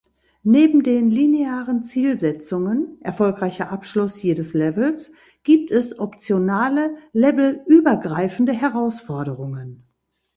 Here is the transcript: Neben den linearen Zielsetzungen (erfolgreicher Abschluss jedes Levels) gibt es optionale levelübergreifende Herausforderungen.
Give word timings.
Neben 0.41 0.81
den 0.81 1.11
linearen 1.11 1.83
Zielsetzungen 1.83 2.99
(erfolgreicher 3.01 3.69
Abschluss 3.69 4.19
jedes 4.23 4.55
Levels) 4.55 5.11
gibt 5.43 5.69
es 5.69 5.99
optionale 5.99 6.97
levelübergreifende 7.13 8.51
Herausforderungen. 8.53 9.85